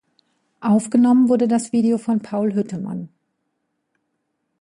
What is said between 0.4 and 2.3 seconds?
Aufgenommen wurde das Video von